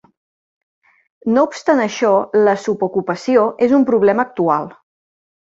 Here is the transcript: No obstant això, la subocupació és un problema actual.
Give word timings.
No 1.35 1.43
obstant 1.47 1.81
això, 1.83 2.09
la 2.47 2.57
subocupació 2.63 3.45
és 3.69 3.77
un 3.81 3.87
problema 3.93 4.27
actual. 4.31 4.69